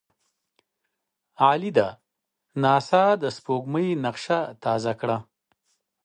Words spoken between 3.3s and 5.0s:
سپوږمۍ نقشه تازه